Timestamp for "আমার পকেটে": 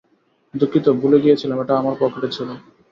1.77-2.29